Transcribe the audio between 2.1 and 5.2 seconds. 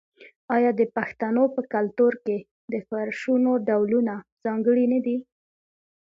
کې د فرشونو ډولونه ځانګړي نه دي؟